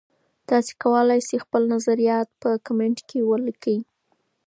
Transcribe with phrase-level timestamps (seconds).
[0.49, 3.77] تاسي کولای شئ خپل نظریات په کمنټ کې ولیکئ.